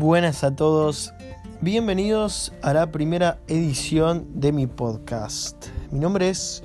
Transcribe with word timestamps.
Buenas 0.00 0.44
a 0.44 0.56
todos, 0.56 1.12
bienvenidos 1.60 2.54
a 2.62 2.72
la 2.72 2.90
primera 2.90 3.38
edición 3.48 4.26
de 4.32 4.50
mi 4.50 4.66
podcast. 4.66 5.66
Mi 5.90 5.98
nombre 5.98 6.30
es 6.30 6.62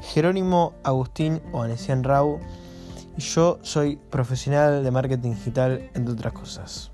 Jerónimo 0.00 0.72
Agustín 0.84 1.42
Oanesian 1.52 2.02
Rau 2.02 2.40
y 3.18 3.20
yo 3.20 3.58
soy 3.60 3.96
profesional 3.96 4.82
de 4.82 4.90
marketing 4.90 5.32
digital, 5.32 5.90
entre 5.92 6.14
otras 6.14 6.32
cosas. 6.32 6.90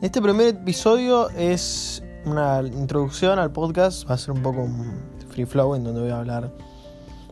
Este 0.00 0.22
primer 0.22 0.46
episodio 0.46 1.28
es 1.28 2.02
una 2.24 2.62
introducción 2.62 3.38
al 3.38 3.52
podcast, 3.52 4.08
va 4.08 4.14
a 4.14 4.18
ser 4.18 4.30
un 4.30 4.40
poco 4.40 4.62
un 4.62 4.98
free 5.28 5.44
flow 5.44 5.74
en 5.74 5.84
donde 5.84 6.00
voy 6.00 6.10
a 6.10 6.20
hablar 6.20 6.50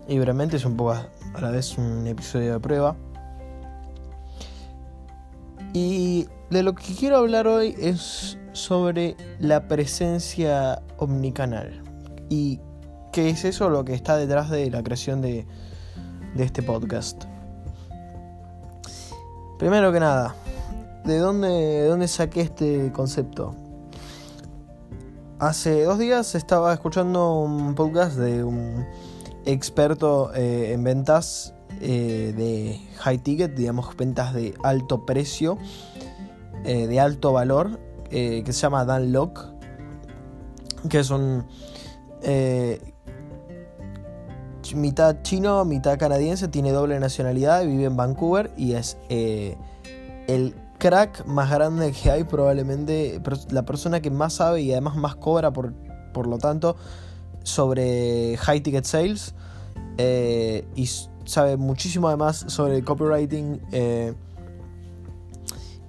libremente, 0.07 0.59
es 0.59 0.67
un 0.67 0.77
poco 0.77 0.91
a 0.93 1.41
la 1.41 1.51
vez 1.51 1.79
un 1.79 2.07
episodio 2.07 2.53
de 2.53 2.61
prueba. 2.61 2.95
Y 5.73 6.29
de 6.51 6.63
lo 6.63 6.75
que 6.75 6.95
quiero 6.95 7.19
hablar 7.19 7.47
hoy 7.47 7.75
es 7.79 8.39
sobre 8.53 9.17
la 9.39 9.69
presencia 9.69 10.83
omnicanal. 10.97 11.83
¿Y 12.31 12.61
qué 13.13 13.31
es 13.31 13.45
eso 13.45 13.69
lo 13.69 13.85
que 13.85 13.95
está 13.95 14.17
detrás 14.17 14.51
de 14.51 14.71
la 14.71 14.83
creación 14.83 15.21
de, 15.21 15.47
este 16.39 16.63
podcast? 16.63 17.25
Primero 19.59 19.93
que 19.93 20.01
nada, 20.01 20.35
¿de 21.05 21.19
dónde, 21.19 21.49
¿de 21.49 21.87
dónde 21.87 22.09
saqué 22.09 22.43
este 22.43 22.93
concepto? 22.93 23.55
Hace 25.41 25.85
dos 25.85 25.99
días 25.99 26.35
estaba 26.35 26.73
escuchando 26.73 27.41
un 27.41 27.75
podcast 27.75 28.17
de 28.17 28.43
un 28.43 28.87
experto 29.45 30.33
eh, 30.35 30.73
en 30.73 30.83
ventas 30.83 31.55
eh, 31.81 32.35
de 32.37 32.81
high 32.99 33.19
ticket, 33.19 33.55
digamos 33.55 33.97
ventas 33.97 34.35
de 34.35 34.55
alto 34.65 35.07
precio, 35.07 35.59
eh, 36.65 36.87
de 36.87 37.01
alto 37.01 37.33
valor, 37.33 37.79
que 38.11 38.43
se 38.47 38.53
llama 38.53 38.85
Dan 38.85 39.13
Locke, 39.13 39.41
que 40.89 41.01
es 41.01 41.11
un 41.11 41.45
mitad 44.75 45.23
chino, 45.23 45.65
mitad 45.65 45.99
canadiense, 45.99 46.49
tiene 46.49 46.73
doble 46.73 46.99
nacionalidad, 47.01 47.65
vive 47.65 47.85
en 47.85 47.97
Vancouver 47.97 48.51
y 48.57 48.73
es 48.73 48.99
el 49.09 50.55
crack 50.79 51.27
más 51.27 51.51
grande 51.51 51.93
que 51.93 52.11
hay 52.11 52.25
probablemente, 52.25 53.21
la 53.51 53.65
persona 53.65 54.01
que 54.01 54.11
más 54.11 54.35
sabe 54.35 54.63
y 54.63 54.73
además 54.73 54.97
más 54.97 55.17
cobra 55.17 55.53
por, 55.53 55.75
por 56.13 56.27
lo 56.27 56.39
tanto 56.39 56.77
sobre 57.43 58.37
high 58.37 58.61
ticket 58.61 58.85
sales 58.85 59.35
eh, 59.97 60.67
y 60.77 60.89
sabe 61.25 61.57
muchísimo 61.57 62.09
además 62.09 62.45
sobre 62.49 62.83
copywriting 62.83 63.61
eh, 63.73 64.15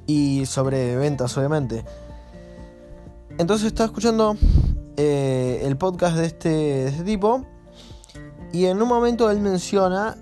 y 0.10 0.48
sobre 0.48 0.96
ventas 0.96 1.38
obviamente. 1.38 1.86
Entonces 3.38 3.68
estaba 3.68 3.86
escuchando 3.86 4.36
eh, 4.98 5.62
el 5.64 5.78
podcast 5.78 6.18
este, 6.18 6.50
de 6.50 6.88
este, 6.88 7.04
tipo 7.04 7.46
y 8.52 8.66
en 8.66 8.82
un 8.82 8.88
momento 8.88 9.30
él 9.30 9.40
menciona 9.40 10.18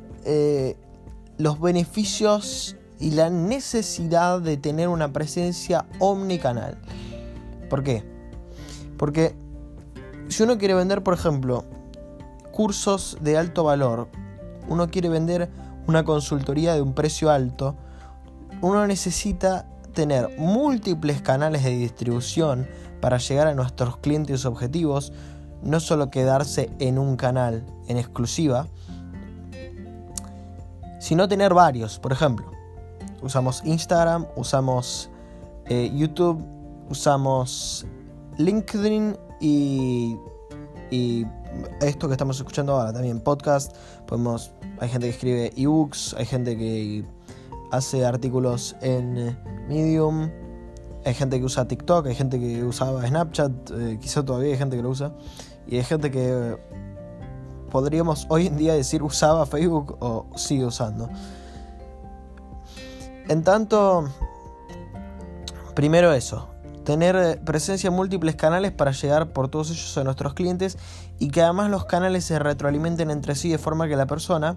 los 1.38 1.61
beneficios 1.61 2.75
y 2.99 3.11
la 3.11 3.29
necesidad 3.29 4.41
de 4.41 4.57
tener 4.57 4.89
una 4.89 5.13
presencia 5.13 5.85
omnicanal. 5.99 6.77
¿Por 7.69 7.81
qué? 7.81 8.03
Porque 8.97 9.38
si 10.27 10.44
uno 10.44 10.57
quiere 10.57 10.73
vender, 10.73 11.01
por 11.01 11.13
ejemplo, 11.13 11.63
cursos 12.51 13.17
de 13.22 13.38
alto 13.38 13.63
valor, 13.63 14.09
uno 14.67 14.89
quiere 14.89 15.07
vender 15.07 15.49
una 15.88 16.03
consultoría 16.03 16.73
de 16.73 16.81
un 16.81 16.94
precio 16.94 17.31
alto, 17.31 17.77
uno 18.61 18.85
necesita 18.85 19.66
tener 19.98 20.30
múltiples 20.38 21.23
canales 21.23 21.64
de 21.64 21.72
distribución 21.72 22.68
para 23.02 23.18
llegar 23.18 23.47
a 23.47 23.56
nuestros 23.56 23.97
clientes 23.97 24.46
objetivos, 24.46 25.12
no 25.63 25.80
solo 25.80 26.12
quedarse 26.12 26.69
en 26.78 27.00
un 27.00 27.16
canal 27.16 27.66
en 27.88 27.97
exclusiva, 27.97 28.68
sino 31.00 31.28
tener 31.28 31.56
varios. 31.56 31.97
Por 31.97 32.12
ejemplo, 32.12 32.46
usamos 33.24 33.63
Instagram, 33.66 34.28
usamos 34.36 35.09
eh, 35.66 35.91
YouTube, 35.96 36.46
usamos 36.91 37.88
LinkedIn 38.38 39.18
y, 39.41 40.16
y, 40.91 41.25
esto 41.81 42.07
que 42.07 42.13
estamos 42.13 42.38
escuchando 42.38 42.74
ahora 42.74 42.94
también, 42.94 43.19
podcast. 43.19 43.75
Podemos, 44.06 44.52
hay 44.80 44.90
gente 44.90 45.07
que 45.07 45.13
escribe 45.13 45.53
ebooks, 45.57 46.13
hay 46.19 46.28
gente 46.28 46.56
que 46.56 47.03
hace 47.72 48.05
artículos 48.05 48.75
en 48.81 49.38
Medium, 49.67 50.29
hay 51.05 51.13
gente 51.13 51.39
que 51.39 51.45
usa 51.45 51.67
TikTok, 51.67 52.07
hay 52.07 52.16
gente 52.16 52.39
que 52.39 52.63
usaba 52.63 53.05
Snapchat, 53.07 53.51
eh, 53.72 53.97
quizá 54.01 54.23
todavía 54.25 54.51
hay 54.51 54.57
gente 54.57 54.75
que 54.75 54.83
lo 54.83 54.89
usa, 54.89 55.13
y 55.67 55.77
hay 55.77 55.83
gente 55.83 56.11
que 56.11 56.57
podríamos 57.69 58.25
hoy 58.29 58.47
en 58.47 58.57
día 58.57 58.73
decir 58.73 59.03
usaba 59.03 59.45
Facebook 59.45 59.97
o 60.00 60.25
sigue 60.35 60.66
usando. 60.66 61.09
En 63.29 63.44
tanto, 63.44 64.09
primero 65.75 66.13
eso, 66.13 66.47
tener 66.85 67.16
eh, 67.17 67.35
presencia 67.44 67.89
en 67.89 67.94
múltiples 67.94 68.35
canales 68.35 68.72
para 68.72 68.91
llegar 68.91 69.33
por 69.33 69.50
todos 69.50 69.69
ellos 69.72 69.97
a 69.97 70.06
nuestros 70.06 70.33
clientes 70.33 70.77
y 71.19 71.29
que 71.29 71.41
además 71.41 71.69
los 71.69 71.83
canales 71.85 72.23
se 72.23 72.39
retroalimenten 72.39 73.11
entre 73.11 73.35
sí 73.35 73.50
de 73.50 73.57
forma 73.57 73.89
que 73.89 73.97
la 73.97 74.06
persona, 74.06 74.56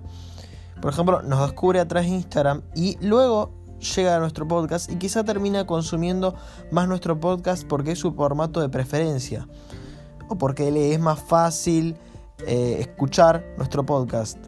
por 0.80 0.92
ejemplo, 0.92 1.22
nos 1.22 1.40
descubre 1.40 1.80
a 1.80 1.88
través 1.88 2.08
de 2.10 2.16
Instagram 2.16 2.62
y 2.74 2.96
luego 3.00 3.50
llega 3.96 4.16
a 4.16 4.18
nuestro 4.18 4.46
podcast 4.46 4.90
y 4.90 4.96
quizá 4.96 5.24
termina 5.24 5.66
consumiendo 5.66 6.34
más 6.70 6.88
nuestro 6.88 7.18
podcast 7.18 7.66
porque 7.66 7.92
es 7.92 7.98
su 7.98 8.12
formato 8.12 8.60
de 8.60 8.68
preferencia 8.68 9.46
o 10.28 10.36
porque 10.36 10.70
le 10.70 10.92
es 10.92 11.00
más 11.00 11.20
fácil 11.20 11.96
eh, 12.46 12.76
escuchar 12.80 13.44
nuestro 13.56 13.84
podcast. 13.84 14.38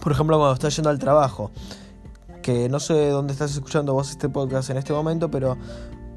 Por 0.00 0.12
ejemplo, 0.12 0.38
cuando 0.38 0.54
está 0.54 0.68
yendo 0.68 0.90
al 0.90 0.98
trabajo 0.98 1.50
que 2.42 2.68
no 2.68 2.80
sé 2.80 3.10
dónde 3.10 3.32
estás 3.32 3.52
escuchando 3.52 3.92
vos 3.92 4.10
este 4.10 4.28
podcast 4.28 4.70
en 4.70 4.78
este 4.78 4.92
momento, 4.92 5.30
pero 5.30 5.56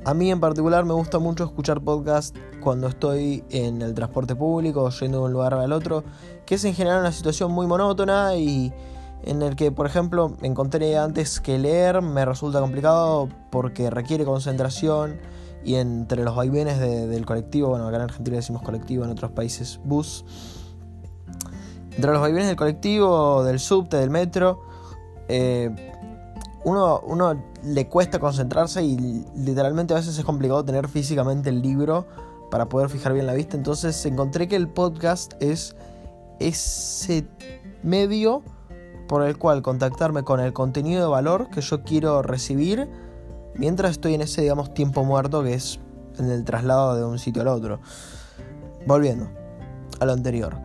a 0.06 0.14
mí 0.14 0.32
en 0.32 0.40
particular 0.40 0.86
me 0.86 0.94
gusta 0.94 1.20
mucho 1.20 1.46
escuchar 1.46 1.82
podcast 1.82 2.36
cuando 2.62 2.88
estoy 2.88 3.44
en 3.50 3.82
el 3.82 3.94
transporte 3.94 4.36
público, 4.36 4.90
yendo 4.90 5.20
de 5.20 5.26
un 5.26 5.32
lugar 5.32 5.54
al 5.54 5.72
otro, 5.72 6.04
que 6.46 6.56
es 6.56 6.66
en 6.66 6.74
general 6.74 7.00
una 7.00 7.12
situación 7.12 7.52
muy 7.52 7.68
monótona 7.68 8.36
y 8.36 8.74
en 9.24 9.42
el 9.42 9.56
que, 9.56 9.72
por 9.72 9.86
ejemplo, 9.86 10.36
encontré 10.42 10.98
antes 10.98 11.40
que 11.40 11.58
leer 11.58 12.02
me 12.02 12.26
resulta 12.26 12.60
complicado 12.60 13.30
porque 13.50 13.90
requiere 13.90 14.26
concentración 14.26 15.20
y 15.64 15.76
entre 15.76 16.24
los 16.24 16.36
vaivenes 16.36 16.80
del 16.80 17.26
colectivo, 17.26 17.70
bueno, 17.70 17.88
acá 17.88 17.96
en 17.98 18.04
Argentina 18.04 18.36
decimos 18.36 18.62
colectivo, 18.62 19.06
en 19.06 19.12
otros 19.12 19.32
países 19.32 19.80
bus, 19.86 20.26
entre 21.96 22.12
los 22.12 22.20
vaivenes 22.20 22.48
del 22.48 22.58
colectivo, 22.58 23.44
del 23.44 23.60
subte, 23.60 23.96
del 23.96 24.10
metro, 24.10 24.60
eh, 25.30 25.93
uno, 26.66 27.02
uno 27.06 27.42
le 27.64 27.88
cuesta 27.88 28.20
concentrarse 28.20 28.84
y 28.84 29.26
literalmente 29.36 29.94
a 29.94 29.98
veces 29.98 30.18
es 30.18 30.26
complicado 30.26 30.64
tener 30.64 30.88
físicamente 30.88 31.50
el 31.50 31.62
libro 31.62 32.06
para 32.50 32.70
poder 32.70 32.90
fijar 32.90 33.14
bien 33.14 33.26
la 33.26 33.34
vista. 33.34 33.58
Entonces 33.58 34.06
encontré 34.06 34.48
que 34.48 34.56
el 34.56 34.68
podcast 34.68 35.34
es 35.40 35.76
ese 36.40 37.28
medio 37.82 38.44
por 39.08 39.24
el 39.24 39.38
cual 39.38 39.62
contactarme 39.62 40.24
con 40.24 40.40
el 40.40 40.54
contenido 40.54 41.02
de 41.02 41.08
valor 41.08 41.50
que 41.50 41.62
yo 41.62 41.84
quiero 41.84 42.22
recibir 42.22 42.90
mientras 43.56 43.92
estoy 43.92 44.14
en 44.16 44.22
ese, 44.22 44.42
digamos, 44.42 44.74
tiempo 44.74 45.04
muerto 45.04 45.44
que 45.44 45.54
es 45.54 45.80
en 46.18 46.30
el 46.30 46.44
traslado 46.46 46.96
de 46.96 47.04
un 47.04 47.20
sitio 47.20 47.42
al 47.42 47.50
otro. 47.50 47.80
Volviendo 48.86 49.30
a 50.00 50.06
lo 50.06 50.14
anterior. 50.14 50.58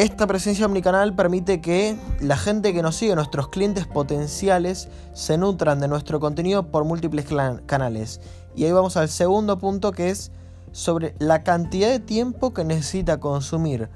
Esta 0.00 0.26
presencia 0.26 0.64
omnicanal 0.64 1.14
permite 1.14 1.60
que 1.60 1.94
la 2.22 2.38
gente 2.38 2.72
que 2.72 2.80
nos 2.80 2.96
sigue, 2.96 3.14
nuestros 3.14 3.48
clientes 3.48 3.86
potenciales, 3.86 4.88
se 5.12 5.36
nutran 5.36 5.78
de 5.78 5.88
nuestro 5.88 6.20
contenido 6.20 6.62
por 6.68 6.86
múltiples 6.86 7.26
canales. 7.66 8.22
Y 8.56 8.64
ahí 8.64 8.72
vamos 8.72 8.96
al 8.96 9.10
segundo 9.10 9.58
punto 9.58 9.92
que 9.92 10.08
es 10.08 10.32
sobre 10.72 11.14
la 11.18 11.42
cantidad 11.42 11.90
de 11.90 12.00
tiempo 12.00 12.54
que 12.54 12.64
necesita 12.64 13.20
consumir 13.20 13.90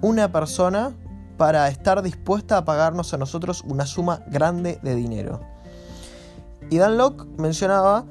una 0.00 0.32
persona 0.32 0.90
para 1.36 1.68
estar 1.68 2.02
dispuesta 2.02 2.56
a 2.56 2.64
pagarnos 2.64 3.14
a 3.14 3.18
nosotros 3.18 3.62
una 3.64 3.86
suma 3.86 4.24
grande 4.26 4.80
de 4.82 4.96
dinero. 4.96 5.40
Y 6.68 6.78
Dan 6.78 6.98
Locke 6.98 7.26
mencionaba 7.38 8.06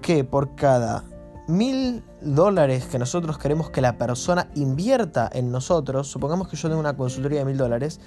que 0.00 0.24
por 0.24 0.54
cada 0.54 1.04
mil 1.46 2.02
dólares 2.20 2.86
que 2.86 2.98
nosotros 2.98 3.38
queremos 3.38 3.70
que 3.70 3.80
la 3.80 3.98
persona 3.98 4.48
invierta 4.54 5.28
en 5.32 5.50
nosotros, 5.50 6.08
supongamos 6.08 6.48
que 6.48 6.56
yo 6.56 6.68
tengo 6.68 6.80
una 6.80 6.96
consultoría 6.96 7.40
de 7.40 7.44
mil 7.44 7.56
dólares, 7.56 8.00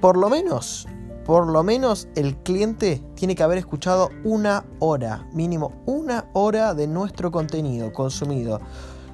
por 0.00 0.16
lo 0.16 0.30
menos, 0.30 0.86
por 1.24 1.48
lo 1.48 1.62
menos 1.62 2.08
el 2.14 2.36
cliente 2.36 3.02
tiene 3.14 3.34
que 3.34 3.42
haber 3.42 3.58
escuchado 3.58 4.10
una 4.24 4.64
hora, 4.78 5.26
mínimo 5.32 5.72
una 5.86 6.26
hora 6.32 6.74
de 6.74 6.86
nuestro 6.86 7.32
contenido 7.32 7.92
consumido, 7.92 8.60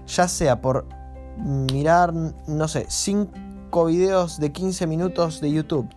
ya 0.07 0.29
sea 0.29 0.61
por 0.61 0.87
mirar, 1.39 2.13
no 2.13 2.69
sé, 2.69 2.87
cinco 2.89 3.87
videos 3.87 4.39
de 4.39 4.53
15 4.53 4.87
minutos 4.87 5.41
de 5.41 5.51
YouTube, 5.51 5.89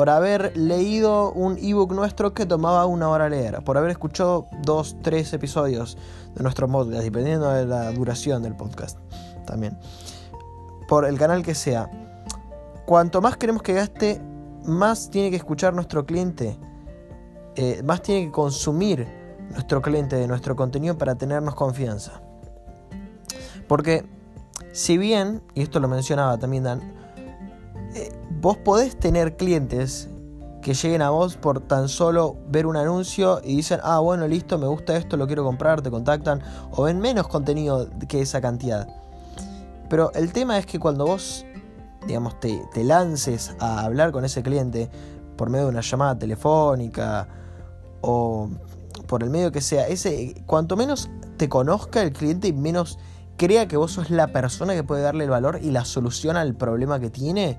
por 0.00 0.08
haber 0.08 0.56
leído 0.56 1.30
un 1.32 1.58
ebook 1.58 1.92
nuestro 1.92 2.32
que 2.32 2.46
tomaba 2.46 2.86
una 2.86 3.10
hora 3.10 3.28
leer, 3.28 3.62
por 3.62 3.76
haber 3.76 3.90
escuchado 3.90 4.46
dos, 4.62 4.96
tres 5.02 5.30
episodios 5.34 5.98
de 6.34 6.42
nuestro 6.42 6.66
podcast, 6.68 7.02
dependiendo 7.02 7.50
de 7.50 7.66
la 7.66 7.92
duración 7.92 8.42
del 8.42 8.56
podcast 8.56 8.98
también, 9.44 9.78
por 10.88 11.04
el 11.04 11.18
canal 11.18 11.42
que 11.42 11.54
sea. 11.54 11.90
Cuanto 12.86 13.20
más 13.20 13.36
queremos 13.36 13.60
que 13.60 13.74
gaste, 13.74 14.22
más 14.64 15.10
tiene 15.10 15.28
que 15.28 15.36
escuchar 15.36 15.74
nuestro 15.74 16.06
cliente, 16.06 16.58
eh, 17.56 17.82
más 17.84 18.00
tiene 18.00 18.24
que 18.24 18.32
consumir 18.32 19.06
nuestro 19.50 19.82
cliente 19.82 20.16
de 20.16 20.26
nuestro 20.26 20.56
contenido 20.56 20.96
para 20.96 21.14
tenernos 21.16 21.54
confianza. 21.54 22.22
Porque 23.68 24.06
si 24.72 24.96
bien, 24.96 25.42
y 25.54 25.60
esto 25.60 25.78
lo 25.78 25.88
mencionaba 25.88 26.38
también 26.38 26.62
Dan, 26.64 26.80
eh, 27.94 28.10
vos 28.40 28.56
podés 28.56 28.98
tener 28.98 29.36
clientes 29.36 30.08
que 30.62 30.74
lleguen 30.74 31.02
a 31.02 31.10
vos 31.10 31.36
por 31.36 31.60
tan 31.60 31.88
solo 31.88 32.36
ver 32.48 32.66
un 32.66 32.76
anuncio 32.76 33.40
y 33.42 33.56
dicen, 33.56 33.80
ah, 33.82 33.98
bueno, 34.00 34.26
listo, 34.28 34.58
me 34.58 34.66
gusta 34.66 34.96
esto, 34.96 35.16
lo 35.16 35.26
quiero 35.26 35.44
comprar, 35.44 35.80
te 35.80 35.90
contactan, 35.90 36.42
o 36.72 36.84
ven 36.84 37.00
menos 37.00 37.28
contenido 37.28 37.88
que 38.08 38.20
esa 38.20 38.40
cantidad. 38.40 38.88
Pero 39.88 40.12
el 40.14 40.32
tema 40.32 40.58
es 40.58 40.66
que 40.66 40.78
cuando 40.78 41.06
vos, 41.06 41.44
digamos, 42.06 42.38
te, 42.40 42.62
te 42.72 42.84
lances 42.84 43.54
a 43.58 43.84
hablar 43.84 44.12
con 44.12 44.24
ese 44.24 44.42
cliente 44.42 44.90
por 45.36 45.50
medio 45.50 45.64
de 45.66 45.70
una 45.70 45.80
llamada 45.80 46.18
telefónica 46.18 47.28
o 48.02 48.50
por 49.06 49.22
el 49.22 49.30
medio 49.30 49.50
que 49.52 49.60
sea, 49.60 49.88
ese, 49.88 50.42
cuanto 50.46 50.76
menos 50.76 51.08
te 51.36 51.48
conozca 51.48 52.02
el 52.02 52.12
cliente 52.12 52.48
y 52.48 52.52
menos 52.52 52.98
crea 53.36 53.66
que 53.66 53.78
vos 53.78 53.92
sos 53.92 54.10
la 54.10 54.28
persona 54.28 54.74
que 54.74 54.84
puede 54.84 55.02
darle 55.02 55.24
el 55.24 55.30
valor 55.30 55.58
y 55.62 55.70
la 55.70 55.86
solución 55.86 56.36
al 56.36 56.54
problema 56.54 57.00
que 57.00 57.08
tiene, 57.08 57.58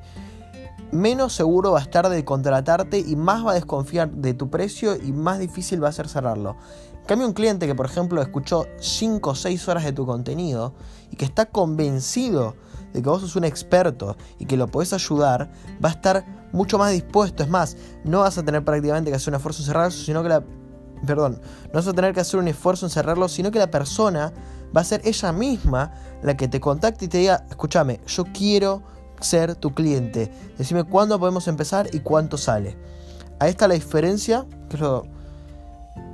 menos 0.91 1.33
seguro 1.33 1.71
va 1.71 1.79
a 1.79 1.81
estar 1.81 2.09
de 2.09 2.25
contratarte 2.25 2.99
y 2.99 3.15
más 3.15 3.45
va 3.45 3.51
a 3.51 3.55
desconfiar 3.55 4.11
de 4.11 4.33
tu 4.33 4.49
precio 4.49 4.95
y 4.95 5.11
más 5.11 5.39
difícil 5.39 5.83
va 5.83 5.89
a 5.89 5.91
ser 5.91 6.07
cerrarlo. 6.07 6.57
En 7.01 7.05
cambio, 7.07 7.27
un 7.27 7.33
cliente 7.33 7.65
que, 7.67 7.75
por 7.75 7.87
ejemplo, 7.87 8.21
escuchó 8.21 8.67
5 8.79 9.29
o 9.29 9.35
6 9.35 9.67
horas 9.67 9.83
de 9.83 9.91
tu 9.91 10.05
contenido 10.05 10.73
y 11.09 11.15
que 11.15 11.25
está 11.25 11.47
convencido 11.47 12.55
de 12.93 13.01
que 13.01 13.09
vos 13.09 13.21
sos 13.21 13.35
un 13.35 13.43
experto 13.43 14.17
y 14.37 14.45
que 14.45 14.57
lo 14.57 14.67
podés 14.67 14.93
ayudar, 14.93 15.51
va 15.83 15.89
a 15.89 15.93
estar 15.93 16.49
mucho 16.51 16.77
más 16.77 16.91
dispuesto. 16.91 17.43
Es 17.43 17.49
más, 17.49 17.77
no 18.03 18.19
vas 18.19 18.37
a 18.37 18.43
tener 18.43 18.63
prácticamente 18.63 19.09
que 19.09 19.15
hacer 19.15 19.31
un 19.31 19.37
esfuerzo 19.37 19.61
en 19.61 19.65
cerrarlo, 19.65 19.91
sino 19.91 20.23
que 20.23 20.29
la. 20.29 20.43
Perdón, 21.05 21.41
no 21.65 21.73
vas 21.73 21.87
a 21.87 21.93
tener 21.93 22.13
que 22.13 22.19
hacer 22.19 22.39
un 22.39 22.47
esfuerzo 22.47 22.85
en 22.85 22.91
cerrarlo, 22.91 23.27
sino 23.27 23.49
que 23.49 23.57
la 23.57 23.71
persona 23.71 24.31
va 24.75 24.81
a 24.81 24.83
ser 24.83 25.01
ella 25.03 25.31
misma 25.31 25.93
la 26.21 26.37
que 26.37 26.47
te 26.47 26.59
contacte 26.59 27.05
y 27.05 27.07
te 27.07 27.17
diga, 27.17 27.45
escúchame, 27.49 28.01
yo 28.05 28.25
quiero 28.31 28.83
ser 29.21 29.55
tu 29.55 29.73
cliente. 29.73 30.31
Decime 30.57 30.83
cuándo 30.83 31.19
podemos 31.19 31.47
empezar 31.47 31.87
y 31.93 31.99
cuánto 31.99 32.37
sale. 32.37 32.77
Ahí 33.39 33.49
está 33.49 33.67
la 33.67 33.73
diferencia, 33.73 34.45
que 34.69 34.75
es 34.75 34.81
lo, 34.81 35.05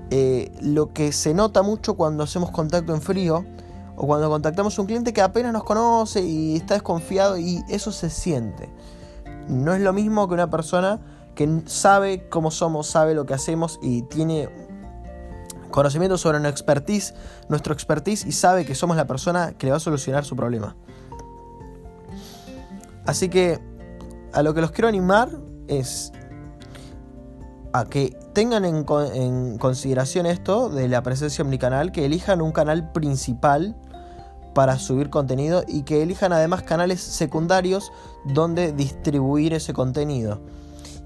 eh, 0.10 0.52
lo 0.62 0.94
que 0.94 1.12
se 1.12 1.34
nota 1.34 1.62
mucho 1.62 1.96
cuando 1.96 2.24
hacemos 2.24 2.52
contacto 2.52 2.94
en 2.94 3.02
frío 3.02 3.46
o 3.98 4.08
cuando 4.08 4.30
contactamos 4.30 4.78
a 4.78 4.82
un 4.82 4.88
cliente 4.88 5.12
que 5.12 5.22
apenas 5.22 5.52
nos 5.52 5.64
conoce 5.64 6.22
y 6.22 6.56
está 6.56 6.76
desconfiado 6.76 7.38
y 7.38 7.64
eso 7.68 7.92
se 7.92 8.10
siente. 8.10 8.70
No 9.50 9.74
es 9.74 9.82
lo 9.82 9.92
mismo 9.92 10.28
que 10.28 10.36
una 10.36 10.50
persona 10.50 11.00
que 11.36 11.62
sabe 11.66 12.30
cómo 12.30 12.52
somos, 12.52 12.88
sabe 12.88 13.14
lo 13.14 13.26
que 13.26 13.34
hacemos 13.34 13.80
y 13.82 14.04
tiene 14.04 14.50
conocimiento 15.72 16.18
sobre 16.18 16.40
nuestro 16.40 16.60
expertise, 16.60 17.14
nuestro 17.50 17.74
expertise 17.74 18.26
y 18.26 18.32
sabe 18.32 18.66
que 18.66 18.76
somos 18.76 18.98
la 18.98 19.06
persona 19.06 19.54
que 19.54 19.68
le 19.68 19.72
va 19.72 19.78
a 19.78 19.82
solucionar 19.82 20.26
su 20.26 20.36
problema. 20.36 20.76
Así 23.08 23.30
que 23.30 23.60
a 24.34 24.44
lo 24.44 24.54
que 24.54 24.62
los 24.62 24.72
quiero 24.72 24.90
animar 24.90 25.30
es 25.68 26.12
a 27.74 27.86
que 27.86 28.16
tengan 28.34 28.66
en, 28.66 29.58
consideración 29.58 30.26
esto 30.26 30.70
de 30.70 30.88
la 30.88 31.02
presencia 31.04 31.44
omnicanal, 31.44 31.92
que 31.92 32.06
elijan 32.06 32.42
un 32.42 32.52
canal 32.52 32.92
principal 32.92 33.76
para 34.54 34.78
subir 34.78 35.10
contenido 35.10 35.64
y 35.68 35.84
que 35.84 36.04
elijan 36.04 36.34
además 36.34 36.64
canales 36.64 37.02
secundarios 37.02 37.92
donde 38.26 38.74
distribuir 38.74 39.54
ese 39.54 39.74
contenido. 39.74 40.42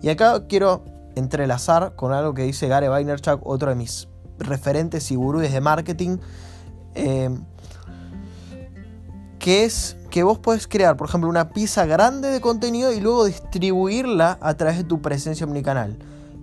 Y 0.01 0.09
acá 0.09 0.47
quiero 0.47 0.83
entrelazar 1.15 1.95
con 1.95 2.13
algo 2.13 2.33
que 2.33 2.43
dice 2.43 2.67
Gary 2.67 2.87
Vaynerchuk, 2.87 3.45
otro 3.45 3.69
de 3.69 3.75
mis 3.75 4.07
referentes 4.39 5.11
y 5.11 5.15
gurúes 5.15 5.51
de 5.51 5.61
marketing, 5.61 6.17
eh, 6.95 7.29
que 9.37 9.65
es 9.65 9.97
que 10.11 10.23
vos 10.23 10.37
podés 10.37 10.67
crear, 10.67 10.97
por 10.97 11.07
ejemplo, 11.07 11.29
una 11.29 11.49
pieza 11.49 11.85
grande 11.85 12.29
de 12.29 12.41
contenido 12.41 12.91
y 12.91 12.99
luego 12.99 13.25
distribuirla 13.25 14.37
a 14.41 14.53
través 14.53 14.77
de 14.77 14.83
tu 14.83 15.01
presencia 15.01 15.47
omnicanal. 15.47 15.97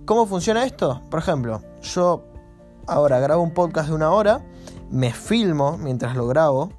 ¿Cómo 0.05 0.25
funciona 0.25 0.65
esto? 0.65 1.01
Por 1.09 1.19
ejemplo, 1.19 1.61
yo 1.83 2.25
ahora 2.87 3.19
grabo 3.19 3.43
un 3.43 3.53
podcast 3.53 3.89
de 3.89 3.95
una 3.95 4.09
hora, 4.09 4.43
me 4.89 5.13
filmo 5.13 5.77
mientras 5.77 6.15
lo 6.15 6.27
grabo 6.27 6.73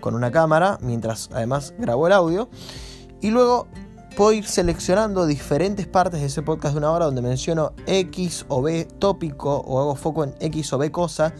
con 0.00 0.14
una 0.14 0.30
cámara, 0.30 0.78
mientras 0.82 1.30
además 1.32 1.74
grabo 1.78 2.06
el 2.06 2.12
audio, 2.12 2.50
y 3.22 3.30
luego 3.30 3.66
puedo 4.14 4.32
ir 4.32 4.46
seleccionando 4.46 5.24
diferentes 5.24 5.86
partes 5.86 6.20
de 6.20 6.26
ese 6.26 6.42
podcast 6.42 6.74
de 6.74 6.78
una 6.78 6.92
hora 6.92 7.06
donde 7.06 7.22
menciono 7.22 7.72
X 7.86 8.44
o 8.48 8.60
B 8.60 8.86
tópico 8.98 9.56
o 9.56 9.80
hago 9.80 9.94
foco 9.94 10.24
en 10.24 10.34
X 10.38 10.72
o 10.74 10.78
B 10.78 10.92
cosa 10.92 11.32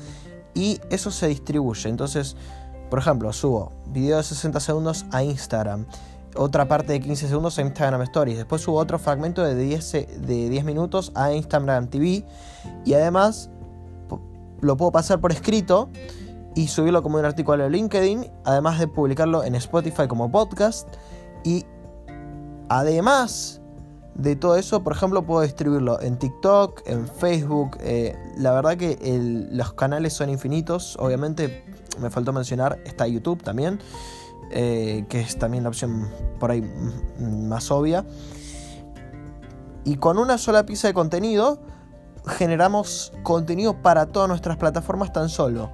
y 0.55 0.81
eso 0.89 1.11
se 1.11 1.29
distribuye. 1.29 1.91
Entonces, 1.91 2.35
por 2.91 2.99
ejemplo, 2.99 3.33
subo 3.33 3.73
video 3.89 4.19
de 4.19 4.23
60 4.23 4.61
segundos 4.61 5.07
a 5.13 5.23
Instagram, 5.23 5.87
otra 6.35 6.69
parte 6.69 6.93
de 6.93 7.01
15 7.01 7.29
segundos 7.29 7.59
a 7.59 7.63
Instagram 7.63 8.03
Stories, 8.03 8.37
después 8.37 8.63
subo 8.63 8.79
otro 8.79 8.99
fragmento 8.99 9.43
de 9.43 9.55
10, 9.55 9.93
de 9.93 10.49
10 10.51 10.65
minutos 10.65 11.13
a 11.15 11.33
Instagram 11.33 11.89
TV 11.89 12.25
y 12.85 12.95
además 12.95 13.51
lo 14.61 14.77
puedo 14.77 14.93
pasar 14.93 15.21
por 15.21 15.33
escrito 15.33 15.89
y 16.55 16.69
subirlo 16.69 17.03
como 17.03 17.19
un 17.19 17.25
artículo 17.25 17.65
en 17.67 17.73
LinkedIn, 17.73 18.31
además 18.45 18.79
de 18.79 18.89
publicarlo 18.89 19.45
en 19.45 19.55
Spotify 19.55 20.09
como 20.09 20.31
podcast 20.31 20.89
y 21.45 21.65
Además 22.69 23.61
de 24.15 24.35
todo 24.35 24.57
eso, 24.57 24.83
por 24.83 24.95
ejemplo, 24.95 25.25
puedo 25.25 25.43
distribuirlo 25.43 26.01
en 26.01 26.19
TikTok, 26.19 26.83
en 26.87 27.07
Facebook. 27.07 27.77
Eh, 27.81 28.17
la 28.39 28.53
verdad 28.53 28.77
que 28.77 28.99
los 29.51 29.73
canales 29.75 30.15
son 30.15 30.31
infinitos. 30.31 30.97
Obviamente, 30.99 31.65
me 32.01 32.11
faltó 32.11 32.33
mencionar, 32.33 32.79
está 32.85 33.07
YouTube 33.07 33.43
también, 33.43 33.81
eh, 34.51 35.05
que 35.09 35.21
es 35.21 35.39
también 35.39 35.65
la 35.65 35.71
opción 35.71 36.11
por 36.39 36.51
ahí 36.51 36.63
más 37.19 37.71
obvia. 37.71 38.05
Y 39.85 39.97
con 39.97 40.19
una 40.19 40.39
sola 40.39 40.67
pieza 40.67 40.89
de 40.89 40.95
contenido, 40.95 41.61
generamos 42.27 43.13
contenido 43.23 43.83
para 43.83 44.07
todas 44.07 44.29
nuestras 44.29 44.57
plataformas 44.57 45.13
tan 45.13 45.29
solo, 45.29 45.71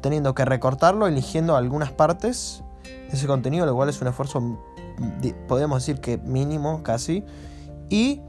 teniendo 0.00 0.34
que 0.34 0.44
recortarlo, 0.44 1.06
eligiendo 1.06 1.56
algunas 1.56 1.92
partes 1.92 2.64
de 2.84 3.16
ese 3.16 3.26
contenido, 3.26 3.66
lo 3.66 3.74
cual 3.74 3.88
es 3.88 4.00
un 4.00 4.08
esfuerzo 4.08 4.58
podemos 5.48 5.82
decir 5.82 6.00
que 6.00 6.18
mínimo 6.18 6.82
casi. 6.82 7.24
Y 7.88 8.20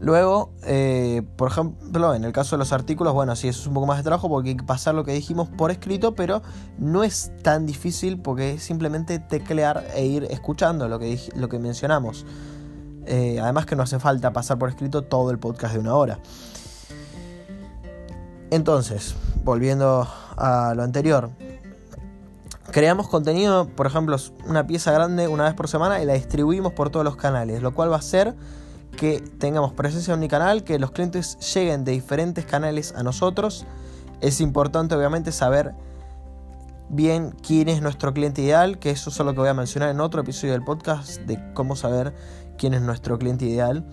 luego, 0.00 0.50
eh, 0.64 1.22
por 1.36 1.50
ejemplo, 1.50 2.14
en 2.14 2.24
el 2.24 2.32
caso 2.32 2.56
de 2.56 2.58
los 2.58 2.72
artículos, 2.72 3.14
bueno, 3.14 3.34
sí, 3.36 3.48
eso 3.48 3.60
es 3.60 3.66
un 3.66 3.74
poco 3.74 3.86
más 3.86 3.98
de 3.98 4.04
trabajo 4.04 4.28
porque 4.28 4.50
hay 4.50 4.56
que 4.56 4.64
pasar 4.64 4.94
lo 4.94 5.04
que 5.04 5.12
dijimos 5.12 5.48
por 5.48 5.70
escrito, 5.70 6.14
pero 6.14 6.42
no 6.78 7.04
es 7.04 7.32
tan 7.42 7.66
difícil 7.66 8.20
porque 8.20 8.54
es 8.54 8.62
simplemente 8.62 9.18
teclear 9.18 9.84
e 9.94 10.06
ir 10.06 10.24
escuchando 10.30 10.88
lo 10.88 10.98
que, 10.98 11.20
lo 11.34 11.48
que 11.48 11.58
mencionamos. 11.58 12.26
Eh, 13.06 13.38
además 13.40 13.64
que 13.64 13.74
no 13.74 13.82
hace 13.82 13.98
falta 13.98 14.32
pasar 14.32 14.58
por 14.58 14.68
escrito 14.68 15.02
todo 15.02 15.30
el 15.30 15.38
podcast 15.38 15.74
de 15.74 15.80
una 15.80 15.94
hora. 15.94 16.18
Entonces, 18.50 19.14
volviendo 19.44 20.06
a 20.36 20.74
lo 20.74 20.82
anterior, 20.82 21.30
creamos 22.70 23.08
contenido, 23.08 23.66
por 23.66 23.86
ejemplo, 23.86 24.16
una 24.46 24.66
pieza 24.66 24.92
grande 24.92 25.28
una 25.28 25.44
vez 25.44 25.54
por 25.54 25.68
semana 25.68 26.02
y 26.02 26.06
la 26.06 26.14
distribuimos 26.14 26.72
por 26.72 26.90
todos 26.90 27.04
los 27.04 27.16
canales, 27.16 27.62
lo 27.62 27.74
cual 27.74 27.90
va 27.90 27.96
a 27.96 27.98
hacer 27.98 28.34
que 28.98 29.20
tengamos 29.20 29.72
presencia 29.74 30.12
en 30.12 30.18
mi 30.18 30.26
canal, 30.26 30.64
que 30.64 30.76
los 30.80 30.90
clientes 30.90 31.38
lleguen 31.54 31.84
de 31.84 31.92
diferentes 31.92 32.44
canales 32.44 32.92
a 32.96 33.04
nosotros. 33.04 33.64
Es 34.20 34.40
importante 34.40 34.96
obviamente 34.96 35.30
saber 35.30 35.72
bien 36.88 37.32
quién 37.46 37.68
es 37.68 37.80
nuestro 37.80 38.12
cliente 38.12 38.42
ideal, 38.42 38.80
que 38.80 38.90
eso 38.90 39.10
es 39.10 39.18
lo 39.20 39.32
que 39.34 39.38
voy 39.38 39.48
a 39.48 39.54
mencionar 39.54 39.90
en 39.90 40.00
otro 40.00 40.22
episodio 40.22 40.52
del 40.52 40.64
podcast 40.64 41.20
de 41.20 41.38
cómo 41.54 41.76
saber 41.76 42.12
quién 42.58 42.74
es 42.74 42.82
nuestro 42.82 43.18
cliente 43.20 43.44
ideal. 43.44 43.86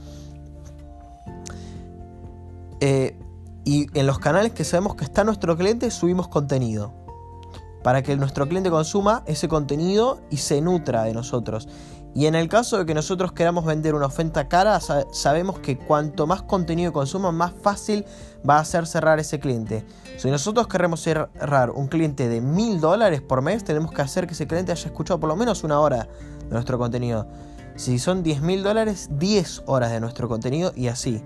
Eh, 2.80 3.16
y 3.64 3.88
en 3.98 4.08
los 4.08 4.18
canales 4.18 4.54
que 4.54 4.64
sabemos 4.64 4.96
que 4.96 5.04
está 5.04 5.24
nuestro 5.24 5.56
cliente 5.56 5.92
subimos 5.92 6.28
contenido 6.30 6.94
para 7.84 8.02
que 8.02 8.16
nuestro 8.18 8.48
cliente 8.50 8.72
consuma 8.72 9.22
ese 9.28 9.48
contenido 9.48 10.20
y 10.32 10.38
se 10.38 10.62
nutra 10.62 11.04
de 11.04 11.14
nosotros. 11.14 11.68
Y 12.16 12.28
en 12.28 12.36
el 12.36 12.48
caso 12.48 12.78
de 12.78 12.86
que 12.86 12.94
nosotros 12.94 13.34
queramos 13.34 13.66
vender 13.66 13.94
una 13.94 14.06
oferta 14.06 14.48
cara, 14.48 14.80
sabemos 14.80 15.60
que 15.60 15.78
cuanto 15.78 16.26
más 16.26 16.42
contenido 16.42 16.94
consuma, 16.94 17.34
más 17.34 17.52
fácil 17.62 18.06
va 18.50 18.58
a 18.58 18.64
ser 18.64 18.88
cerrar 18.88 19.20
ese 19.20 19.38
cliente. 19.38 19.86
Si 20.18 20.32
nosotros 20.32 20.70
queremos 20.70 21.02
cerrar 21.02 21.72
un 21.72 21.88
cliente 21.88 22.30
de 22.30 22.40
mil 22.40 22.80
dólares 22.80 23.22
por 23.22 23.42
mes, 23.42 23.66
tenemos 23.66 23.92
que 23.92 24.02
hacer 24.02 24.28
que 24.28 24.34
ese 24.34 24.48
cliente 24.48 24.72
haya 24.72 24.86
escuchado 24.86 25.20
por 25.20 25.28
lo 25.28 25.36
menos 25.36 25.66
una 25.66 25.78
hora 25.82 26.08
de 26.40 26.50
nuestro 26.52 26.78
contenido. 26.78 27.28
Si 27.76 28.00
son 28.00 28.24
10 28.24 28.42
mil 28.42 28.64
dólares, 28.64 29.10
10 29.12 29.64
horas 29.66 29.92
de 29.92 30.00
nuestro 30.00 30.30
contenido 30.30 30.72
y 30.74 30.88
así. 30.88 31.22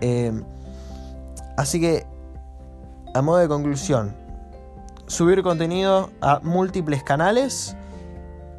Eh, 0.00 0.32
así 1.58 1.78
que, 1.78 2.06
a 3.12 3.20
modo 3.20 3.36
de 3.36 3.48
conclusión, 3.48 4.16
subir 5.06 5.42
contenido 5.42 6.08
a 6.22 6.40
múltiples 6.42 7.02
canales 7.02 7.76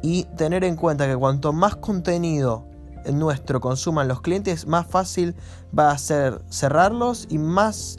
y 0.06 0.22
tener 0.36 0.62
en 0.62 0.76
cuenta 0.76 1.08
que 1.08 1.16
cuanto 1.16 1.52
más 1.52 1.74
contenido 1.74 2.64
nuestro 3.12 3.60
consuman 3.60 4.06
los 4.06 4.20
clientes, 4.20 4.64
más 4.64 4.86
fácil 4.86 5.34
va 5.76 5.90
a 5.90 5.98
ser 5.98 6.42
cerrarlos 6.48 7.26
y 7.28 7.38
más 7.38 7.98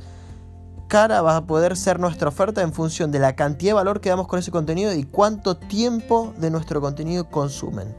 cara 0.87 1.21
va 1.21 1.35
a 1.35 1.45
poder 1.45 1.75
ser 1.75 1.99
nuestra 1.99 2.29
oferta 2.29 2.61
en 2.61 2.71
función 2.71 3.11
de 3.11 3.19
la 3.19 3.35
cantidad 3.35 3.71
de 3.71 3.73
valor 3.73 3.99
que 3.99 4.07
damos 4.07 4.29
con 4.29 4.39
ese 4.39 4.51
contenido 4.51 4.93
y 4.93 5.03
cuánto 5.03 5.57
tiempo 5.57 6.33
de 6.37 6.49
nuestro 6.49 6.79
contenido 6.79 7.29
consumen. 7.29 7.93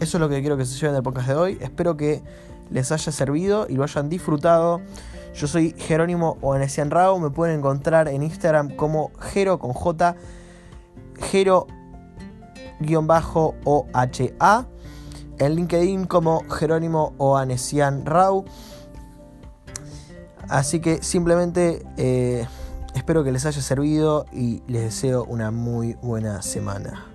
Eso 0.00 0.16
es 0.16 0.20
lo 0.20 0.28
que 0.28 0.40
quiero 0.40 0.56
que 0.56 0.64
se 0.64 0.74
lleven 0.74 0.94
del 0.94 1.04
podcast 1.04 1.28
de 1.28 1.34
hoy. 1.36 1.58
Espero 1.60 1.96
que 1.96 2.20
les 2.72 2.90
haya 2.90 3.12
servido 3.12 3.68
y 3.68 3.74
lo 3.74 3.84
hayan 3.84 4.08
disfrutado. 4.08 4.80
Yo 5.36 5.46
soy 5.46 5.72
Jerónimo 5.78 6.36
Oanesian 6.40 6.90
Rao. 6.90 7.20
Me 7.20 7.30
pueden 7.30 7.60
encontrar 7.60 8.08
en 8.08 8.24
Instagram 8.24 8.74
como 8.74 9.12
Jero 9.20 9.60
con 9.60 9.72
J. 9.72 10.16
Jero-OHA. 12.80 14.66
En 15.38 15.54
LinkedIn 15.56 16.06
como 16.06 16.48
Jerónimo 16.48 17.14
Oanesian 17.18 18.06
Rao. 18.06 18.44
Así 20.48 20.80
que 20.80 21.02
simplemente 21.02 21.84
eh, 21.96 22.46
espero 22.94 23.24
que 23.24 23.32
les 23.32 23.46
haya 23.46 23.62
servido 23.62 24.26
y 24.32 24.62
les 24.68 24.82
deseo 24.82 25.24
una 25.24 25.50
muy 25.50 25.94
buena 26.02 26.42
semana. 26.42 27.13